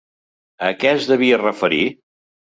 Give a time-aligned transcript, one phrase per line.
[0.69, 1.85] A què es devia referir?